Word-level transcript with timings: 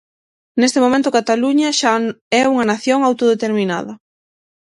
Neste 0.59 0.79
momento 0.85 1.13
Cataluña 1.17 1.69
xa 1.79 1.93
é 2.39 2.41
unha 2.53 2.65
nación 2.71 2.99
autodeterminada. 3.03 3.93